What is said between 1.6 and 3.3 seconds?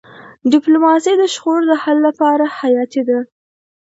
د حل لپاره حیاتي ده.